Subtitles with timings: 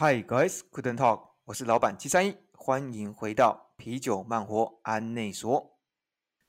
[0.00, 5.76] Hi guys, guten Tag，我是老板七三一，欢迎回到啤酒慢活案内所。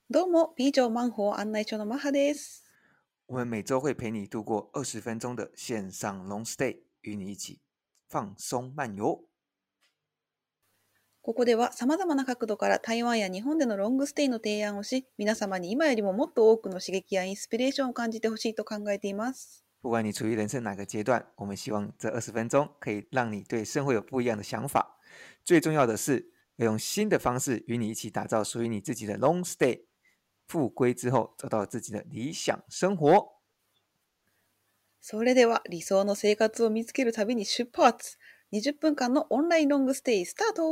[0.07, 2.63] どうも、啤酒慢活案内所のマハです。
[3.25, 7.59] 我们每周会陪你度过二十分钟的线上 long stay，与你一起
[8.07, 9.23] 放松漫游。
[11.23, 19.65] ここでは様々な角度から台湾や日本でのロングステイの提案をし、皆様に今よりももっと多くの刺激やインスピレーションを感じてほしいと考えています。
[19.80, 24.98] 不管你处于人生哪个阶段，我们希望这二十分钟可以让你对生活有不一样的想法。
[25.44, 29.84] 最重要的是，要用新的方式与你一起打造属于你自己的 long stay。
[30.46, 33.34] 复归之后，找到自己的理想生活。
[35.02, 38.16] それでは理想の生活を见つける旅に出発
[38.52, 40.64] !20 分间のオンラインロングステイスタート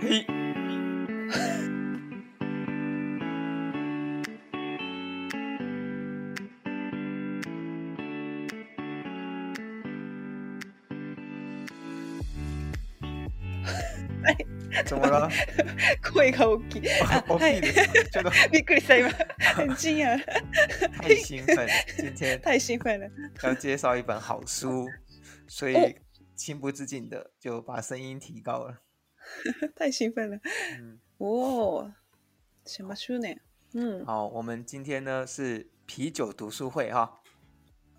[0.00, 0.39] 嘿。
[14.84, 15.30] 怎么了？
[16.02, 16.82] 声が大きい。
[17.02, 18.10] あ大きいです。
[18.10, 19.10] ちょっとびっくりした今。
[19.76, 20.18] 真や。
[21.00, 23.08] 太兴奋，今天太兴奋了。
[23.42, 24.86] 要介绍一本好书，
[25.48, 25.96] 所以
[26.34, 28.82] 情不自禁的就把声音提高了。
[29.74, 30.38] 太兴奋了。
[30.78, 31.92] 嗯，おー、
[32.66, 33.38] しましょうね。
[33.72, 37.20] 嗯，好，我们今天呢是啤酒读书会哈。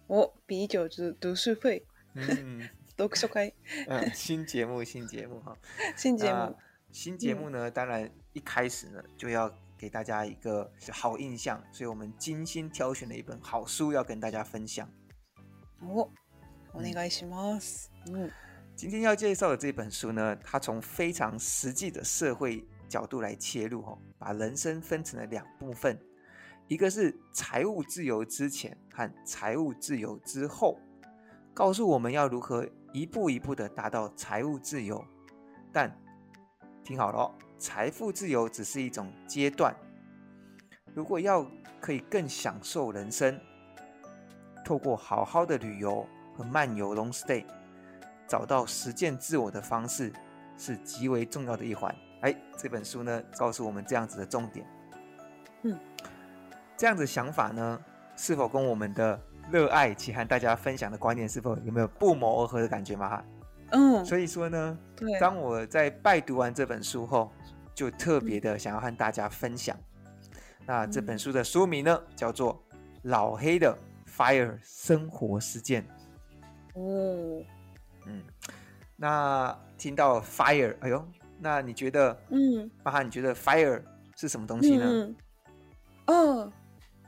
[0.07, 1.85] お、啤酒读读书会。
[2.13, 3.53] 嗯，读书会。
[3.87, 5.57] 嗯，新节目，新节目哈。
[5.95, 6.55] 新节目。
[6.91, 14.89] 新节目呢，当然一开始呢就要给大家一个好印象，所以我们精心挑选了一本好书要跟大家分享。
[15.81, 16.09] お、
[16.73, 17.87] お愿いします。
[18.07, 18.31] 嗯，
[18.75, 25.99] 今天要介绍的这本书呢，它从非常实际的社会角度来切入，哈，把人生分成了两部分，
[26.67, 30.79] 一个是财务自由之前和财务自由之后，
[31.53, 35.05] 告诉我们要如何一步一步的达到财务自由，
[35.71, 35.95] 但
[36.92, 39.74] 听好了，财富自由只是一种阶段。
[40.92, 41.42] 如果要
[41.80, 43.40] 可以更享受人生，
[44.62, 47.46] 透过好好的旅游和漫游 long stay，
[48.28, 50.12] 找到实践自我的方式
[50.58, 51.96] 是极为重要的一环。
[52.20, 54.66] 哎，这本书呢，告诉我们这样子的重点。
[55.62, 55.78] 嗯，
[56.76, 57.82] 这样子想法呢，
[58.16, 59.18] 是否跟我们的
[59.50, 63.08] 热爱且和大家分享的观念是否有没有不谋而合的感觉吗？
[63.08, 63.24] 哈。
[63.72, 67.32] 嗯，所以说呢，对，当我在拜读完这本书后，
[67.74, 69.74] 就特别的想要和大家分享。
[70.04, 72.54] 嗯、那这本书的书名呢，叫做
[73.04, 73.74] 《老黑的
[74.06, 75.82] FIRE 生活实践》。
[76.74, 77.42] 哦，
[78.06, 78.22] 嗯，
[78.94, 81.08] 那听到 FIRE，哎呦，
[81.40, 83.82] 那你觉得，嗯，巴哈，你觉得 FIRE
[84.16, 84.84] 是什么东西呢？
[84.86, 85.16] 嗯、
[86.06, 86.52] 哦，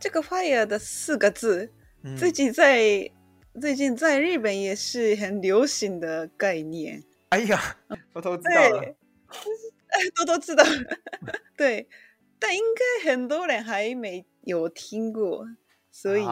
[0.01, 1.71] 这个 FIRE 的四个字，
[2.05, 3.11] 嗯、自己在。
[3.61, 7.03] 最近在日本也是很流行的概念。
[7.29, 7.77] 哎呀，
[8.13, 8.97] 偷偷知道了，
[10.17, 10.99] 偷偷知道了。
[11.57, 11.89] 对，
[12.39, 15.47] 但应该很多人还没有听过，
[15.91, 16.25] 所以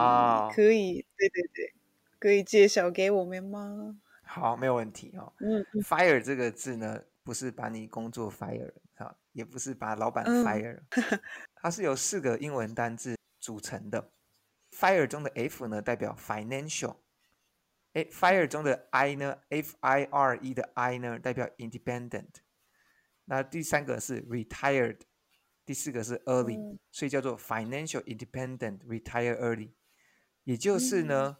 [0.53, 1.73] 可以，哦、对对对，
[2.19, 3.97] 可以介绍给我们吗？
[4.23, 5.31] 好，没有问题哦。
[5.39, 11.21] 嗯，fire 这个字呢，不是把你工作 fire 啊，也不是把老板 fire， 嗯、
[11.55, 14.09] 它是由四个英文单字组成的。
[14.71, 16.95] fire 中的 F 呢，代表 financial。
[17.93, 22.29] 哎，fire 中的 I 呢，F I R E 的 I 呢，代表 independent。
[23.25, 25.01] 那第三个是 retired，
[25.63, 29.73] 第四个是 early，、嗯、所以叫做 financial independent retire early。
[30.43, 31.37] 也就是呢，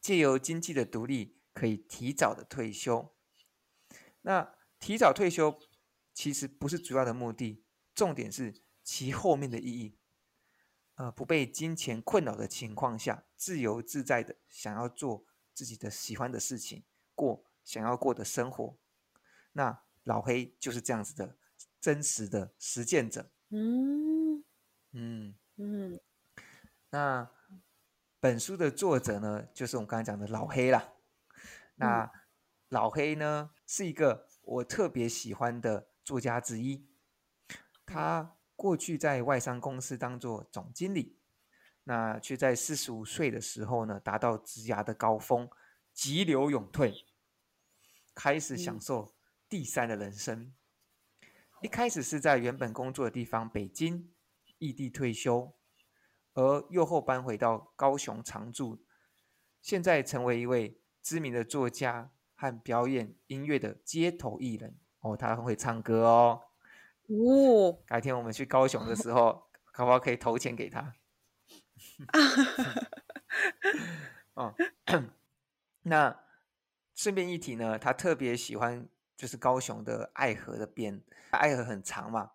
[0.00, 3.14] 借、嗯、由经济的独立，可以提早的退休。
[4.22, 5.58] 那提早退休
[6.12, 7.64] 其实不是主要的目的，
[7.94, 9.96] 重点是其后面的意义。
[10.96, 16.84] 呃，不被金钱困扰的情况下，自由自在的想要做自己的喜欢的事情，
[17.16, 18.78] 过想要过的生活。
[19.52, 21.36] 那老黑就是这样子的
[21.80, 23.32] 真实的实践者。
[23.50, 24.44] 嗯
[24.92, 26.00] 嗯嗯。
[26.90, 27.28] 那
[28.20, 30.92] 本书的作者呢，就是我们刚才讲的老黑啦。
[31.74, 32.08] 那
[32.68, 36.88] 老黑呢，是一个我特别喜欢的作家之一。
[37.84, 38.36] 他。
[38.56, 41.18] 过去在外商公司当做总经理，
[41.84, 45.50] 那却在四十五岁的时候呢，达到职涯的高峰，
[45.92, 47.04] 急流勇退，
[48.14, 49.14] 开始享受
[49.48, 50.54] 第三的人生。
[51.62, 54.12] 一开始是在原本工作的地方北京
[54.58, 55.52] 异地退休，
[56.34, 58.84] 而又后搬回到高雄常住，
[59.60, 64.78] 现在成为一位知名的作家和表演音乐的街头艺人。
[65.00, 66.40] 哦，他很会唱歌哦。
[67.08, 70.94] 哦，改天我们去高雄的时候，可不可以投钱给他？
[74.34, 74.54] 哦，
[75.82, 76.24] 那
[76.94, 82.32] 顺便一提呢，他特别喜欢就是高雄的爱河的边，爱河很长嘛，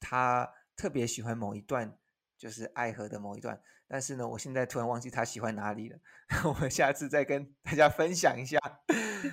[0.00, 1.98] 他特别喜欢某一段，
[2.38, 3.60] 就是爱河的某一段。
[3.86, 5.98] 但是呢，我现在突然忘记他喜欢哪里了，
[6.46, 8.58] 我们下次再跟大家分享一下。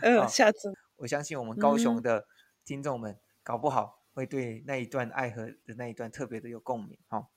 [0.02, 2.28] 嗯、哦，下次我相信我们高雄的
[2.66, 7.30] 听众们搞不好会对那一段爱河的那一段特别的有共鸣，哈。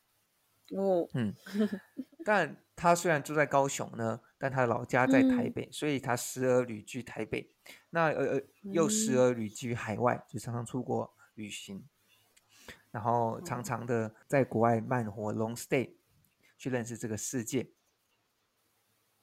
[0.70, 1.34] 哦，嗯，
[2.24, 7.52] 但他虽然住在高雄呢，但他的老家在台北，嗯、所以他时而旅居台北，
[7.90, 11.86] 那呃呃又时而旅居海外，嗯、就常常出国旅行，
[12.90, 13.62] 然后常。
[13.62, 15.92] 常的在国外慢活 long stay，
[16.56, 17.70] 去认识这个世界。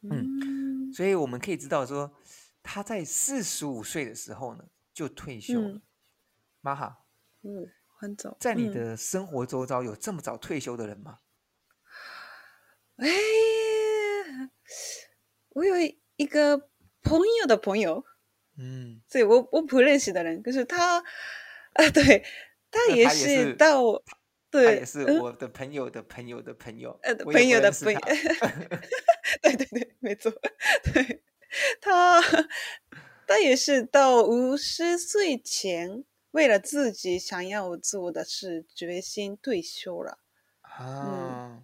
[0.01, 2.13] 嗯，所以我们可以知道说，
[2.61, 5.81] 他在四十五岁的时候呢就退休了。
[6.61, 7.05] 玛哈，
[7.43, 11.19] 嗯，很早，在你的生活周遭有这么早退休的人吗？
[12.97, 13.07] 哎，
[15.49, 15.75] 我有
[16.15, 16.57] 一个
[17.03, 18.03] 朋友的朋友，
[18.57, 22.25] 嗯，所以我我不认识的人，可是他，啊，对，
[22.71, 23.83] 他也是到，
[24.49, 27.99] 对，也是我的朋友的朋友的朋友，呃，朋友的朋友，
[29.43, 30.31] 对对对，没错，
[30.91, 31.23] 对，
[31.79, 32.19] 他，
[33.27, 40.19] 他也是到五十岁前，为了自己想要做的事，决心退休了，
[40.61, 41.63] 啊。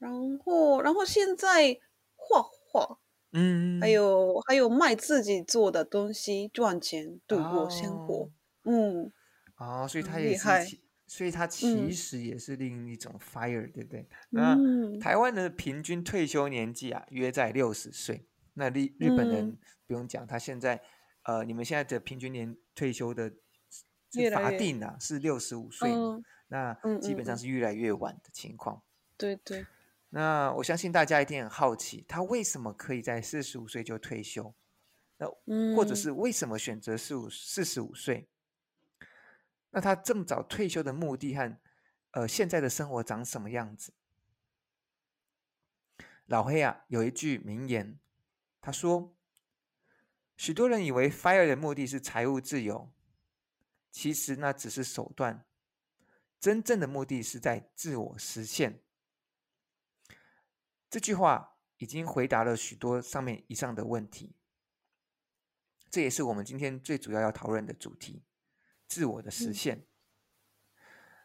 [0.00, 1.76] 然后，然后现在
[2.14, 3.00] 画画，
[3.32, 8.30] 嗯，还有还有卖自己做的东西赚钱度过生活，哦、
[8.62, 9.12] 嗯，
[9.56, 10.78] 啊、哦，所以他也是，
[11.08, 14.08] 所以他其实也是另一种 fire，、嗯、对不对？
[14.30, 18.24] 那、嗯、台湾的平均退休年纪啊，约在六十岁。
[18.54, 19.58] 那日日本人
[19.88, 20.80] 不用讲，嗯、他现在，
[21.24, 23.32] 呃，你们现在的平均年退休的
[24.32, 28.82] 法定啊是六十五岁，嗯、那基本上是越来越晚的情况。
[29.16, 29.66] 对对。
[30.10, 34.54] 那我相信大家一定很好奇，他为什么可以在四十五岁就退休？
[35.18, 35.26] 那
[35.76, 38.28] 或者是为什么选择四五四十五岁？
[39.70, 41.58] 那他这么早退休的目的和
[42.12, 43.92] 呃现在的生活长什么样子？
[46.24, 47.98] 老黑啊，有一句名言，
[48.62, 49.14] 他说：
[50.36, 52.90] 许多人以为 FIRE 的目的是财务自由，
[53.90, 55.44] 其实那只是手段，
[56.38, 58.82] 真正的目的是在自我实现。
[60.90, 64.34] 这句话已经回答了许多上面以上的问题，
[65.90, 68.22] 这也是我们今天最主要要讨论的主题：
[68.86, 69.78] 自我的实现。
[69.78, 69.86] 嗯、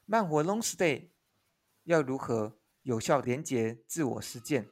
[0.06, 1.10] 慢活 long stay
[1.84, 4.70] 要如何有效连接自我实践，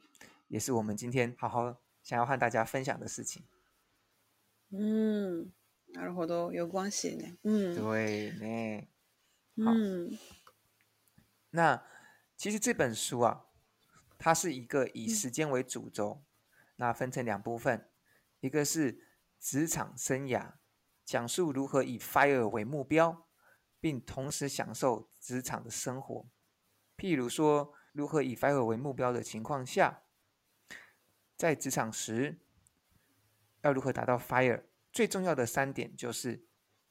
[0.48, 3.46] 也是我们今天好好想要和大家分享的事情。
[4.68, 5.52] 嗯，
[5.93, 7.37] なるほど，有关系呢。
[7.43, 8.87] 嗯，对呢。
[9.65, 10.17] 好，嗯、
[11.51, 11.83] 那
[12.35, 13.45] 其实这本书啊。
[14.19, 17.87] 它是一个以时间为主轴，嗯、那分成两部分，
[18.39, 19.05] 一个是
[19.39, 20.53] 职场生涯，
[21.05, 23.27] 讲述如何以 FIRE 为目标，
[23.79, 26.27] 并同时享受职场的生活。
[26.97, 30.01] 譬如说，如何以 FIRE 为目标的情况下，
[31.35, 32.39] 在职场时
[33.61, 34.63] 要如何达到 FIRE？
[34.92, 36.44] 最重要的三点就是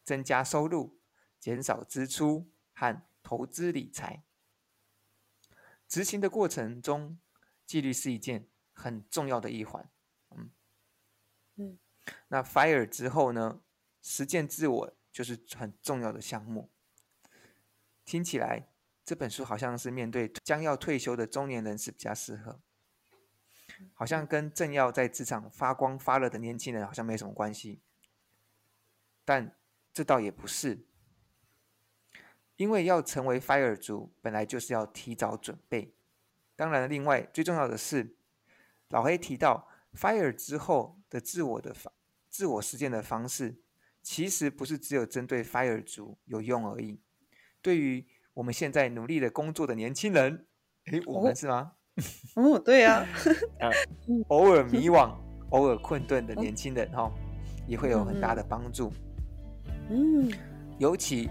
[0.03, 0.99] 增加收入、
[1.39, 4.23] 减少支出和投资理财。
[5.87, 7.19] 执行的过程中，
[7.65, 9.89] 纪律是一件很重要的一环。
[10.31, 10.51] 嗯
[11.57, 11.79] 嗯，
[12.29, 13.61] 那 FIRE 之后呢？
[14.03, 16.71] 实践自我就是很重要的项目。
[18.03, 18.69] 听起来
[19.05, 22.59] 这本书好像是面对将要退休的中年人士比较适合，
[23.93, 27.83] 好像跟正要在职场发光发热的年轻人好像没什么关系。
[29.31, 29.55] 但
[29.93, 30.85] 这倒也不是。
[32.57, 35.95] 因为要成为 FIRE 族，本来就是要提早准备。
[36.57, 38.17] 当然，另外最重要的是，
[38.89, 41.93] 老黑提到 FIRE 之后的自我的方、
[42.27, 43.61] 自我实践的方式，
[44.03, 46.99] 其实不是只有针对 FIRE 族有用而已。
[47.61, 50.45] 对于我们现在努力的工作的年轻人，
[50.87, 51.77] 诶，我们是吗？
[52.35, 53.07] 哦，对呀。
[54.27, 55.17] 偶尔迷惘、
[55.51, 57.13] 偶尔困顿的年轻人哈、哦，
[57.65, 58.91] 也会有很大的帮助。
[59.89, 60.31] 嗯，
[60.77, 61.29] 尤其。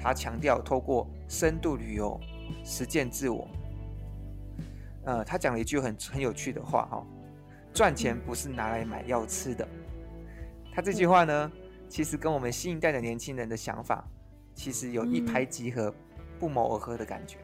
[0.00, 2.20] 他强调，透过深度旅游
[2.62, 3.48] 实践自我。
[5.02, 7.06] 呃，他讲了一句很很有趣的话哈、哦
[7.74, 9.66] ：“赚钱不是拿来买药吃的。”
[10.72, 11.52] 他这句话呢，
[11.88, 14.08] 其实跟我们新一代的年轻人的想法，
[14.54, 15.92] 其实有一拍即合、
[16.38, 17.38] 不谋而合的感觉。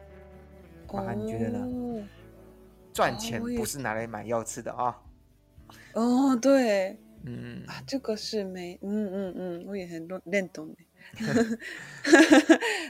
[0.93, 2.07] 妈妈，你觉得呢？
[2.93, 4.97] 赚钱不是拿来买药吃的啊！
[5.95, 10.75] 哦，对，嗯啊，这个是没，嗯嗯嗯，我也很认认同。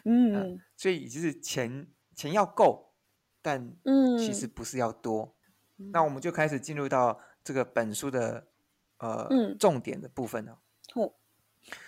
[0.03, 2.93] 嗯、啊，所以就是钱钱要够，
[3.41, 3.75] 但
[4.17, 5.35] 其实不是要多。
[5.77, 8.47] 那我们就开始进入到这个本书的
[8.97, 10.59] 呃、嗯、重点的部分了。
[10.93, 11.13] 哦，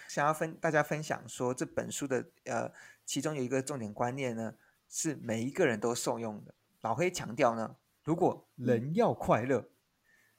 [0.07, 2.71] 想要分大家分享说，这本书的呃
[3.05, 4.55] 其中有一个重点观念呢，
[4.89, 6.53] 是每一个人都受用的。
[6.81, 9.69] 老黑强调呢，如果人要快乐，嗯、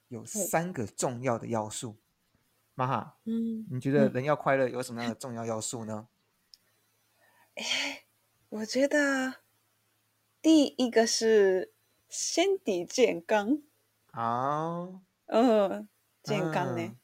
[0.08, 1.96] 有三个重要的要素。
[2.74, 6.08] 玛哈，嗯，你觉得人要快乐有什么样的重要要素呢？
[7.56, 8.04] 哎，
[8.50, 9.36] 我觉得
[10.40, 11.72] 第一个是
[12.08, 13.60] 身体健康。
[14.12, 15.88] 啊，嗯，
[16.22, 16.96] 健康呢，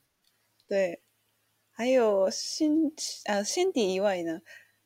[0.68, 1.02] 对，
[1.72, 2.94] 还有心
[3.24, 4.42] 呃身体以外呢，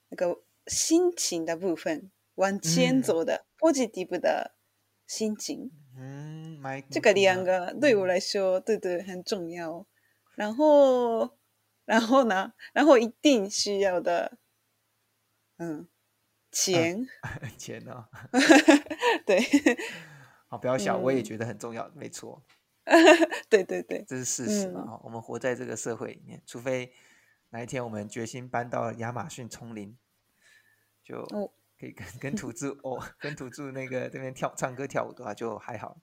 [0.09, 4.55] 那个心情的部分，往前走的 positive 的
[5.07, 6.48] 心情，嗯，
[6.91, 9.87] 这个两个对我来说，对对，很重要。
[10.35, 11.39] 然后，
[11.85, 12.53] 然后呢？
[12.73, 14.39] 然后一定需要的，
[15.57, 15.89] 嗯，
[16.53, 18.09] 钱，啊、 钱呢、哦？
[19.27, 19.41] 对，
[20.49, 22.43] 好，不要笑，嗯、我也觉得很重要，没错。
[23.51, 25.01] 对对对，这是事实啊、嗯！
[25.03, 26.93] 我们活在这个社会里面，除非
[27.51, 29.99] 哪一天我们决心搬到亚马逊丛林，
[31.05, 31.27] 就
[31.79, 35.97] 可以跟、哦、 跟土著哦，跟土著那个这边跳唱歌跳舞的话，就还好，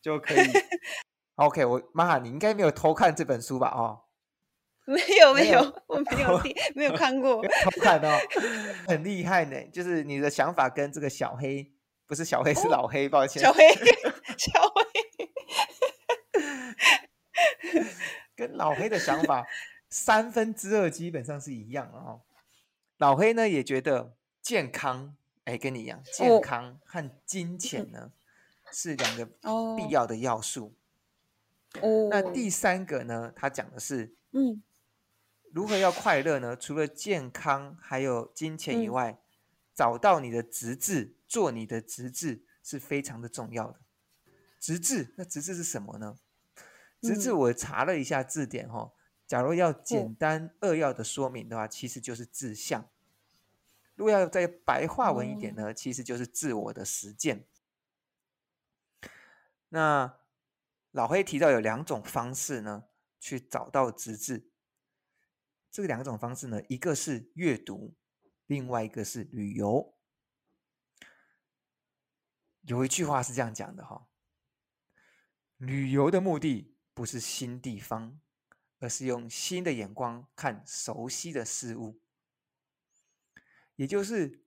[0.00, 0.46] 就可以。
[1.36, 3.68] OK，我妈，你应该没有偷看这本书吧？
[3.68, 4.04] 哦，
[4.86, 7.42] 没有没有，我没有听，没有看过。
[7.42, 8.18] 偷看哦，
[8.88, 9.62] 很厉害呢。
[9.72, 11.74] 就是你的想法跟这个小黑，
[12.06, 13.42] 不是小黑，是老黑，抱歉。
[13.42, 13.68] 小黑，
[14.38, 14.84] 小黑，
[18.34, 19.46] 跟老黑的想法
[19.90, 22.22] 三分之二基本上是一样哦。
[22.96, 28.12] 老黑呢也觉得健康，哎，跟你一样，健康和金钱呢
[28.70, 29.26] 是两个
[29.76, 30.72] 必要的要素。
[31.82, 33.32] 哦，那第三个呢？
[33.34, 34.62] 他讲的是，嗯，
[35.50, 36.56] 如何要快乐呢？
[36.56, 39.18] 除了健康还有金钱以外，嗯、
[39.74, 43.80] 找到你的职志，做你的职志是非常的重要的。
[44.60, 46.16] 职志，那职志是什么呢？
[47.02, 48.92] 职志，我查了一下字典哈、哦，
[49.26, 52.88] 假如要简单扼要的说明的话，其实就是志向。
[53.96, 57.48] 如果要再白话文一点呢，其实就是自我的实践。
[59.70, 60.20] 那。
[60.92, 62.84] 老黑提到有两种方式呢，
[63.20, 64.50] 去找到直至。
[65.70, 67.94] 这两种方式呢，一个是阅读，
[68.46, 69.94] 另外一个是旅游。
[72.62, 74.08] 有一句话是这样讲的哈：
[75.58, 78.18] 旅游的目的不是新地方，
[78.78, 82.00] 而是用新的眼光看熟悉的事物。
[83.76, 84.44] 也就是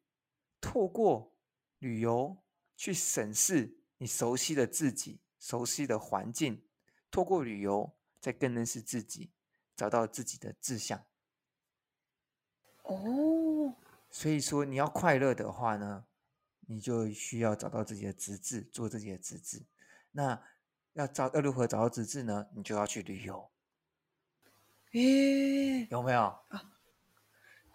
[0.59, 1.35] 透过
[1.79, 2.37] 旅游
[2.75, 5.21] 去审视你熟悉的自己。
[5.39, 6.67] 熟悉的环境，
[7.09, 9.31] 透过旅游，再更认识自己，
[9.73, 11.05] 找到自己的志向。
[12.83, 13.73] 哦，
[14.09, 16.05] 所以说你要快乐的话呢，
[16.67, 19.65] 你就需要找到自己的资质，做自己的资质。
[20.11, 20.43] 那
[20.91, 22.49] 要找要如何找到资质呢？
[22.53, 23.49] 你就要去旅游。
[24.91, 26.21] 诶，有没有？
[26.49, 26.78] 啊，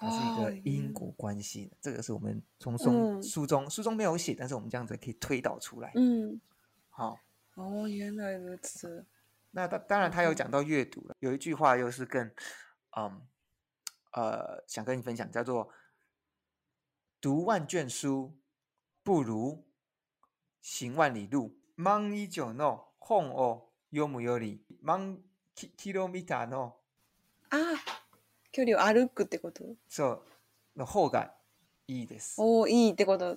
[0.04, 1.78] 它是一个因果关系的。
[1.82, 5.92] 这个是我们从书书中书中没有写，但是我们这样子可以推导出来。
[5.96, 6.40] 嗯，
[6.90, 7.20] 好。
[7.56, 9.06] 哦，原来如此。
[9.52, 11.16] 那当当然，他有讲到阅读了。
[11.20, 12.32] 有一句话又是更，
[12.96, 13.22] 嗯，
[14.12, 15.70] 呃，想跟你分享，叫做“
[17.20, 18.38] 读万卷书，
[19.04, 19.66] 不如
[20.62, 21.58] 行万里路”。
[21.76, 25.18] 万以上の本を読むより万
[25.56, 26.76] キロミターの
[27.50, 27.58] 啊，
[28.55, 29.65] 距离を歩くってこと？
[29.89, 30.23] そ
[30.77, 31.35] うの方が
[31.89, 32.41] いいです。
[32.41, 33.37] 哦，いいってこと。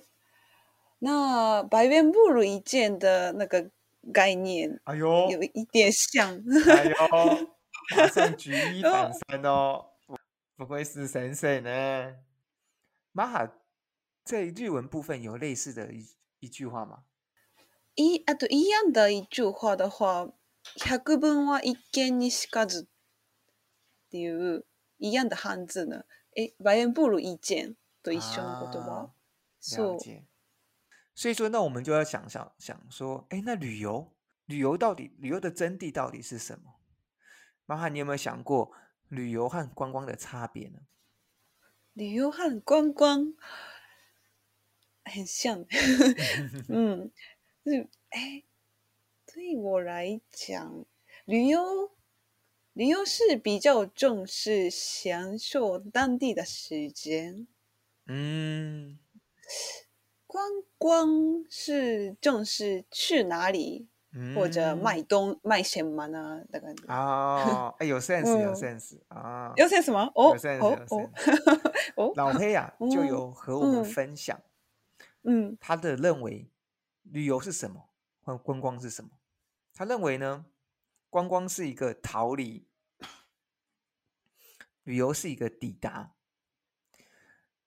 [1.00, 3.70] 那百遍不如一见的那个。
[4.12, 7.48] 概念，哎呦，有一点像，哎呦，
[7.90, 10.16] 马上举一反三哦，不
[10.56, 12.14] 不愧是先生呢。
[13.12, 13.52] 玛哈
[14.24, 16.06] 在日文部分有类似的一
[16.38, 17.02] 一句话吗？
[17.96, 20.32] 一啊，对，一样的一句话的话，
[20.78, 24.64] 百闻は一见にしかずっていう
[24.98, 26.04] 一样的汉字呢？
[26.36, 29.78] 哎，完全不如一见的一绪の言叶。
[29.78, 30.24] 了解。
[31.14, 34.12] 所以说，那我们就要想想想说，哎，那旅游，
[34.44, 36.74] 旅游到底，旅游的真谛到底是什么？
[37.66, 38.72] 麻烦，你有没有想过
[39.08, 40.78] 旅游和观光的差别呢？
[41.94, 43.34] 旅游和观光
[45.04, 45.66] 很像，
[46.70, 47.10] 嗯，
[47.64, 48.44] 是，哎，
[49.26, 50.84] 对我来讲，
[51.24, 51.90] 旅游，
[52.78, 57.48] 旅游是比较重视享受当地的时间，
[58.06, 59.00] 嗯。
[60.28, 60.44] 观
[60.76, 66.44] 光是重视去哪里，嗯、或者卖东卖什么呢？
[66.52, 70.12] 的感觉啊，哎，有 sense，有 sense 啊，有 sense 吗？
[70.14, 71.10] 哦，有 sense，有 sense。
[71.96, 74.40] 哦，老黑啊，就有和我们分享，
[75.24, 76.48] 嗯，他的认为
[77.02, 77.88] 旅游是什么，
[78.22, 79.10] 或观光是什么？
[79.74, 80.46] 他认为呢，
[81.10, 82.68] 观光是一个逃离，
[84.82, 86.14] 旅游是一个抵达。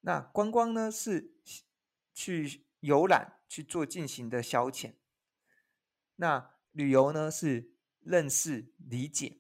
[0.02, 1.34] 那观光呢是
[2.14, 4.94] 去游览去做进行的消遣，
[6.16, 9.40] 那旅游呢是认识理解。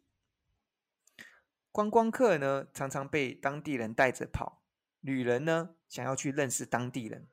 [1.71, 4.63] 观光客呢常常被当地人带着跑，
[4.99, 7.27] 旅人呢想要去认识当地人。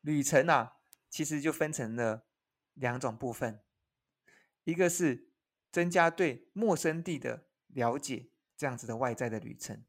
[0.00, 0.78] 旅程啊，
[1.10, 2.26] 其实就分成了
[2.74, 3.62] 两种部分，
[4.68, 5.30] 一个是
[5.72, 9.82] 增加对陌生地的了解，这样子的外在的旅程。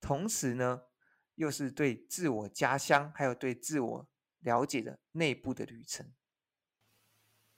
[0.00, 0.82] 同时呢，
[1.36, 4.08] 又是对自我家乡还有对自我
[4.40, 6.12] 了解的内部的旅程。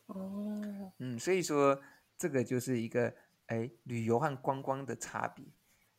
[0.05, 1.81] 哦，嗯，所以说
[2.19, 5.47] 这个就是一个哎旅游和观光的差别。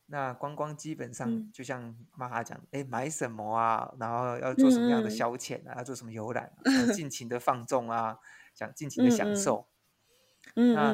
[0.06, 8.16] 那观光基本上就像妈妈讲，哎、嗯，买什么啊，然后要做什么样的消遣啊，嗯、要做什么游览、啊，要尽情的放纵啊，
[8.54, 9.71] 想尽情的享受。
[10.54, 10.92] 嗯那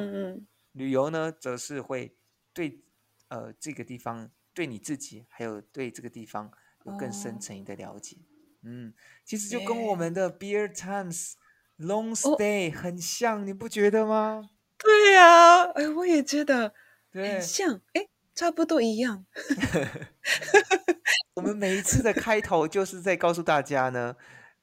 [0.73, 2.15] 旅游呢，则是会
[2.53, 2.83] 对
[3.29, 4.29] 呃这个地方。
[4.51, 6.51] 对你自己，还有对这个地方
[6.83, 8.17] 有更深层的了解。
[8.17, 8.19] 哦、
[8.63, 11.35] 嗯，其实就跟我们的 Beer Times
[11.77, 14.49] Long Stay 很像，哦、你不觉得吗？
[14.77, 16.73] 对呀、啊，哎，我也觉得
[17.13, 19.25] 很像，哎，差不多一样。
[21.35, 24.17] 我们每一次的开头就是在告诉大家呢，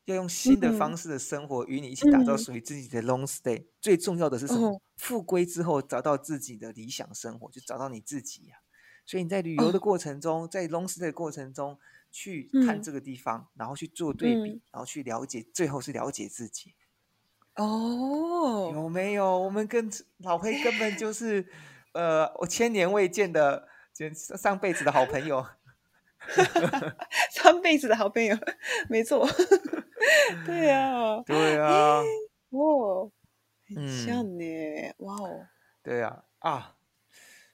[0.06, 3.58] 要用新的方式的生活，与你一起打造属于自己的 Long Stay。
[3.58, 4.80] 嗯、最重要的是什么？
[4.96, 8.64] 复归之后，找到自己的理想生活，就找到你自己呀、啊。
[9.04, 11.78] 所以你在旅游的过程中，哦、在 long stay 的过程中
[12.10, 16.74] 去看这个地方，嗯、然后去做对比，嗯、然后去了解，最后是了解自己。
[17.56, 19.38] 哦，有没有？
[19.38, 21.46] 我们跟老黑根本就 是，
[21.92, 25.44] 呃，我千年未见的，就上辈子的好朋友。
[27.30, 28.36] 上辈子的好朋友，
[28.88, 29.28] 没错。
[30.46, 32.02] 对啊，对啊，
[32.50, 33.10] 哦，
[33.68, 35.46] 很像呢，嗯、哇哦，
[35.82, 36.72] 对啊，啊。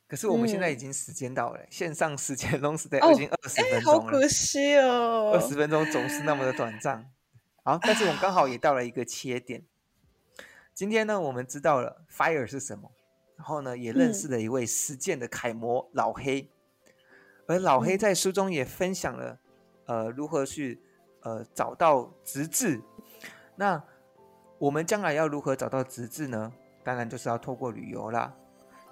[0.06, 7.10] 可是我们现在已经时间到了，嗯、线上时间 long stay 已经二十分钟了，好可惜哦，二十分钟总是那么的短暂。
[7.64, 9.64] 好，但是我们刚好也到了一个切点。
[10.74, 12.92] 今天呢，我们知道了 fire 是什么，
[13.38, 16.50] 然后呢，也认识了一位实践的楷模老黑。
[17.46, 19.40] 而老黑在书中也分享了，
[19.86, 20.82] 呃，如何去
[21.22, 22.80] 呃找到职志。
[23.56, 23.82] 那
[24.58, 26.52] 我们将来要如何找到职志呢？
[26.84, 28.32] 当然就是要透过旅游啦。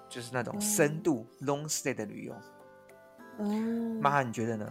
[0.09, 2.35] 就是那种深度 long stay 的旅游，
[3.39, 4.69] 嗯，妈哈，你觉得呢？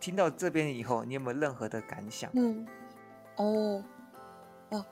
[0.00, 2.30] 听到这边以后，你有没有任何的感想？
[2.32, 2.66] 嗯，
[3.36, 3.84] 哦，
[4.70, 4.86] 哦，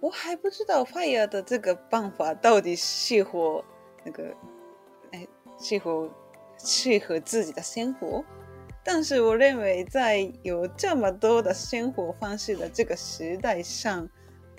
[0.00, 3.62] 我还不知道 fire 的这个办法到底适合
[4.02, 4.34] 那个，
[5.12, 6.10] 哎，适合
[6.56, 8.24] 适合自己的生活。
[8.84, 14.08] 但是我认为，在有这么多的生活方式的这个时代上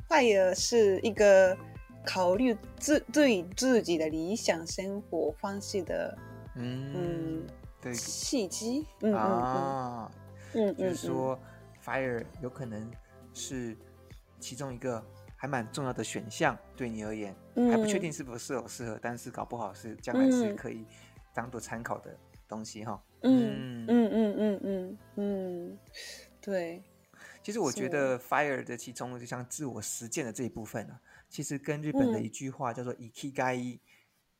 [0.09, 1.57] ，fire 是一个。
[2.07, 6.15] 考虑自对自己的理想生活方式的，
[6.55, 7.47] 嗯嗯，
[7.81, 10.11] 对契机，嗯啊，
[10.53, 11.35] 嗯嗯，就是说
[11.83, 12.87] ，fire 有可能
[13.33, 13.75] 是
[14.39, 15.03] 其中一个
[15.35, 17.35] 还蛮重要的选项，对你而言，
[17.71, 20.85] 还不确定是不是适合适合，但是搞不好是将来是可以
[21.33, 22.15] 当做参考的
[22.47, 23.87] 东西哈，嗯嗯嗯嗯嗯。
[23.87, 24.04] 嗯，
[26.44, 26.82] 对，
[27.42, 31.00] 其实我觉得 fire 的其中就像自我实践的这一部分呢。
[31.28, 33.78] 其实跟日本的一句话叫做 “ikigai”，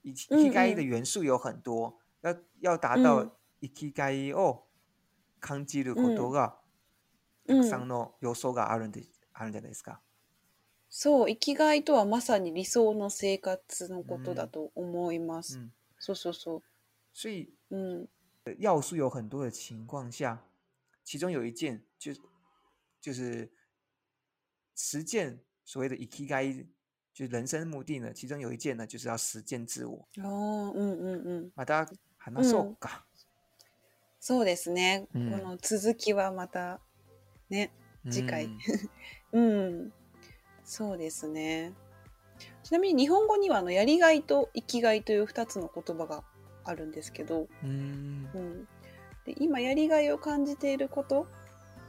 [0.02, 4.62] 嗯，ikigai 的元素有很多，嗯、要要达到 ikigai 哦，
[5.40, 6.56] 感じることが
[7.46, 10.00] たくさんの要素があるんであるんじゃないですか。
[10.88, 15.58] そう、生きがいとはまさに理想の生活のことだと思います。
[15.58, 15.70] 嗯、
[16.00, 16.62] そうそうそう。
[17.12, 18.08] 所以，嗯，
[18.58, 20.42] 要素有很多的情况下，
[21.05, 22.11] 其中有一件就
[22.99, 23.49] 就是
[24.75, 26.67] 实践所谓的 ikigai。
[27.13, 30.05] 就人生目的呢，其中有一件呢，就是要实践自我。
[30.17, 31.51] 哦，嗯嗯嗯。
[31.55, 31.87] また
[32.17, 33.05] 话そうか。
[34.19, 35.07] そうですね。
[35.13, 36.81] この続きはまた
[37.49, 37.71] ね、
[38.11, 38.49] 次回。
[39.31, 39.93] うん。
[40.65, 41.71] そうですね。
[42.63, 46.25] ちなみに日本语にはあのやりがいと生きがいという二つの言叶が
[46.65, 48.67] あるんですけど、うんうん、
[49.25, 51.27] で今やりがいを感じていること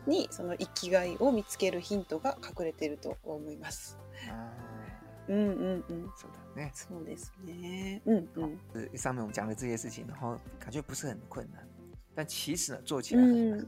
[0.07, 3.99] にその生きがいを见つけるヒントが隠れていると思います。
[5.29, 6.71] 嗯嗯嗯，そうだね。
[6.73, 8.01] そうですね。
[8.07, 8.57] 嗯嗯。
[8.97, 11.69] 上面我们讲的这些事情，然后感觉不是很困难，
[12.15, 13.67] 但其实呢，做起来很难。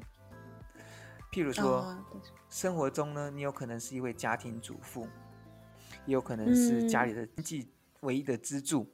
[1.33, 1.85] 譬如说，
[2.49, 5.09] 生活中呢，你有可能是一位家庭主妇，
[6.07, 7.69] 也有可能是家里的经济
[8.01, 8.87] 唯一的支柱，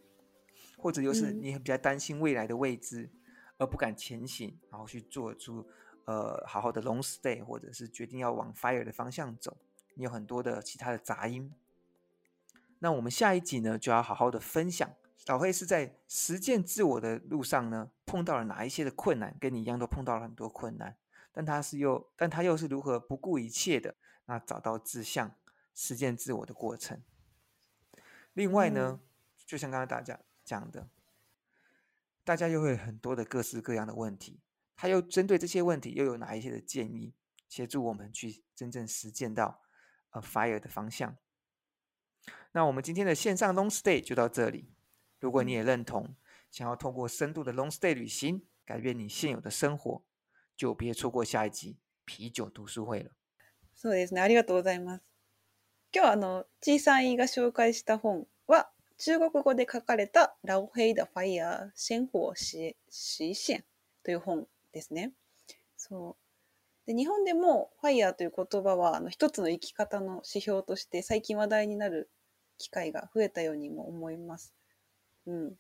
[0.78, 3.10] 或者又是你比较担心未来的未知，
[3.58, 5.66] 而不敢前行，然后去做出
[6.04, 9.56] 呃好好的 long stay，或者是决定要往 fire 的方向走，
[9.94, 11.52] 你有很多的其他的杂音。
[12.80, 20.96] 那我们下一集呢，就要好好的分享小黑是在实践自我的路上呢，碰到了哪一些的困难，跟你一样都碰到了很多困难，
[21.32, 23.94] 但他是又，但他又是如何不顾一切的，
[24.26, 25.34] 那找到志向，
[25.74, 27.00] 实践自我的过程。
[28.34, 29.08] 另外呢，嗯、
[29.46, 30.86] 就像刚才大家讲的，
[32.23, 34.39] 大家又会有很多的各式各样的问题，
[34.75, 37.13] 他又针对这些问题又有哪一些的建议，
[37.47, 39.61] 协助我们去真正实践到
[40.11, 41.17] 呃 FIRE 的方向。
[42.51, 44.73] 那我们今天的线上 Long Stay 就到这里。
[45.19, 46.15] 如果你也认同，
[46.49, 50.03] 想要透过深度的 Long Stay 旅行改变你现有的生活，
[50.55, 53.11] 就别错过下一集啤酒读书会了。
[53.75, 55.03] そうですね、ありがとうございます。
[55.91, 62.74] 今日あの小さいが绍介した本は 中国语で书かれた《老黑的 FIRE 生活实
[63.34, 63.58] 现》
[64.04, 65.12] という本ですね。
[65.76, 66.16] そ
[66.86, 72.10] うで日本でも FIRE という言叶はあの一つの生き方の指标として最近话题になる
[72.58, 74.54] 机会が増えたようにも思います。
[75.26, 75.54] うん。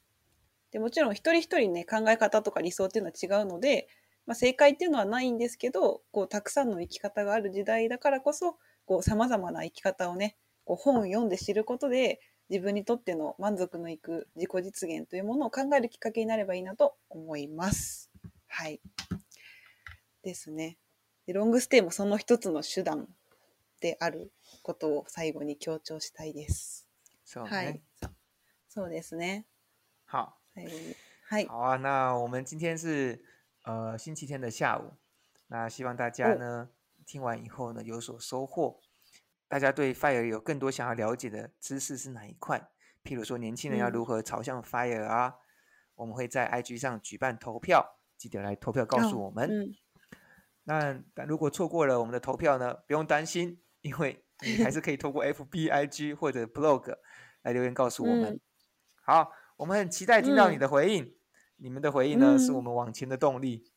[0.70, 3.88] でもちろん一人一人ね、考え方とか理想っていうのは违うので、
[4.26, 12.20] まあ、正解っていうのはないんですけど、こう、たくさんの生き方がある时代だからこそ、こう、様々な生き方をね、こう、本を読んで知ることで、
[12.50, 18.10] 自分にとっての満足のいく自己実现というものを考えるきっかけになればいいなと思います。
[18.48, 18.80] はい。
[20.22, 20.78] ですね。
[21.26, 23.08] でロングステイもその一つの手段
[23.80, 24.30] である
[24.62, 26.86] ことを最后に强调したいです。
[27.24, 27.80] そうね。
[28.68, 29.46] そうですね。
[30.06, 30.38] 好。
[31.26, 31.46] 嗨。
[31.46, 33.24] 好啊，那我们今天是
[33.64, 34.92] 呃星期天的下午，
[35.48, 38.80] 那希望大家呢、哦、听完以后呢有所收获。
[39.54, 42.58] 大家对 FIRE 有更多想要了解的知识是哪一块？
[43.04, 45.34] 譬如说年轻人要如何朝向 FIRE 啊、嗯？
[45.94, 49.48] 我们会在 IG 上举办投票，记得来投票告诉我们。
[49.48, 49.74] 哦嗯、
[50.64, 54.20] 那但如果错过了我们的投票呢，不用担心，因为。
[54.42, 56.92] 你还是可以透过 FB、IG 或者 Blog
[57.42, 58.34] 来留言告诉我们。
[58.34, 58.40] 嗯、
[59.04, 61.04] 好，我们很期待听到你的回应。
[61.04, 61.14] 嗯、
[61.58, 63.70] 你们的回应呢、嗯，是我们往前的动力。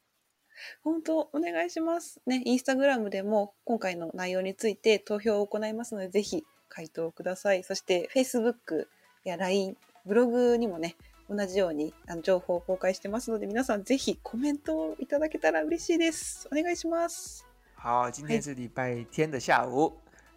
[0.84, 2.42] 本当お愿いしますね。
[2.46, 7.64] インスタグラムでも今回の内容について投票を行いますので、ぜひ回答ください。
[7.64, 8.88] そして Facebook
[9.24, 10.96] や LINE、ブログにもね、
[11.30, 16.48] 同じようにあの情报を公开してますので、皆さんぜひコメントをいただけたら嬉しいです。
[16.52, 17.46] お愿いします。
[17.76, 19.94] 好，今天是礼拜天的下午。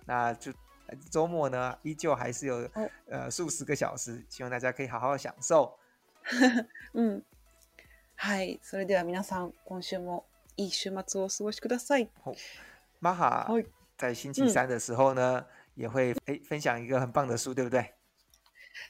[0.06, 0.52] 那就
[1.10, 2.68] 周末呢，依旧还是有
[3.08, 5.78] 呃数十个小时，希望大家可以好好享受。
[6.92, 7.22] 嗯，
[8.22, 10.26] はい、それでは皆さん今周も
[10.58, 12.10] いい周末をお过ごしください。
[13.00, 13.48] マハ
[13.96, 15.42] 在星期三的时候呢，
[15.74, 17.94] 也会诶分享一个很棒的书，对不对？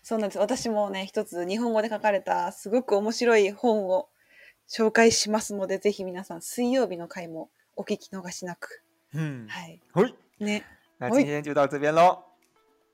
[0.03, 0.39] そうなんです。
[0.41, 4.09] 私もね、一つ日本语で书かれたすごく面白い本を
[4.67, 8.83] 绍介しますので、ぜひ皆さん水曜日の回もお闻き逃しなく。
[9.15, 9.81] うん、はい。
[9.93, 10.15] はい。
[10.41, 10.65] ね。
[10.99, 12.25] 那今天就到这边喽。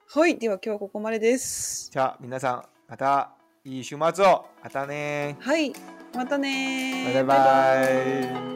[0.09, 1.91] はい、では今日はここまでです。
[1.91, 3.33] じゃあ皆さんまた
[3.65, 4.45] いい周末を。
[4.63, 5.39] またね。
[5.41, 5.73] はい、
[6.17, 7.05] またね。
[7.05, 7.25] バイバイ。
[7.25, 8.56] バイバイ